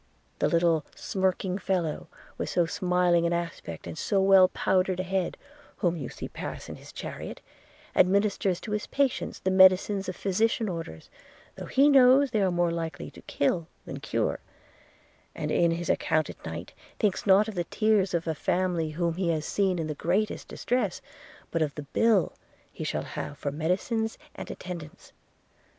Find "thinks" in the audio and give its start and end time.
16.97-17.27